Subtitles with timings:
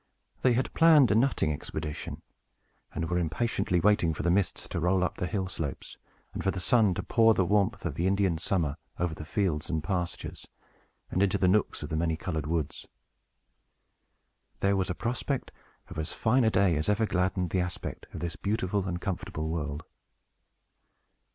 [0.41, 2.23] They had planned a nutting expedition,
[2.91, 5.95] and were impatiently waiting for the mists to roll up the hill slopes,
[6.33, 9.69] and for the sun to pour the warmth of the Indian summer over the fields
[9.69, 10.47] and pastures,
[11.11, 12.87] and into the nooks of the many colored woods.
[14.61, 15.51] There was a prospect
[15.87, 19.49] of as fine a day as ever gladdened the aspect of this beautiful and comfortable
[19.49, 19.83] world.